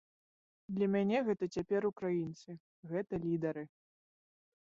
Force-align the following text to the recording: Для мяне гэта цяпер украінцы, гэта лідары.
Для 0.77 0.87
мяне 0.95 1.17
гэта 1.27 1.49
цяпер 1.57 1.81
украінцы, 1.91 2.49
гэта 2.95 3.13
лідары. 3.27 3.63